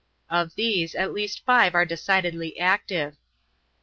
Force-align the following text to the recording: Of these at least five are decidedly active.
Of 0.31 0.55
these 0.55 0.95
at 0.95 1.13
least 1.13 1.45
five 1.45 1.75
are 1.75 1.85
decidedly 1.85 2.59
active. 2.59 3.17